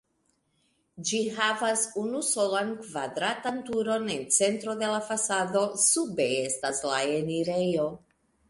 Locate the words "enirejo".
7.23-7.89